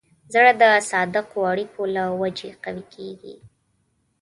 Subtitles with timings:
[0.33, 3.35] زړه د صادقو اړیکو له وجې قوي کېږي.